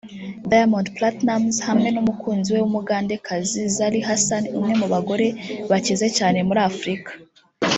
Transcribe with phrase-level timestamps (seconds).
[0.49, 5.27] Diamond Platnumz hamwe n'umukunzi we w'umugandekazi Zari Hassan umwe mu bagore
[5.71, 7.11] bakize cyane muri Afrika